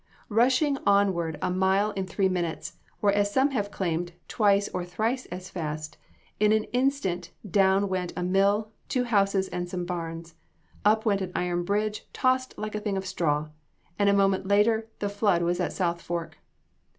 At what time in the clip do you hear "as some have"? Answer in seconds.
3.11-3.69